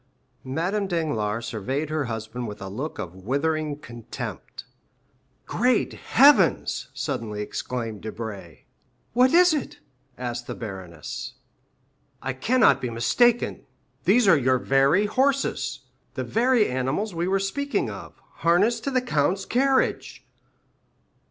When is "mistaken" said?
12.89-13.67